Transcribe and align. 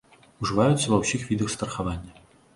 Ужываюцца 0.45 0.81
ўва 0.87 0.97
ўсіх 1.03 1.21
відах 1.29 1.53
страхавання. 1.57 2.13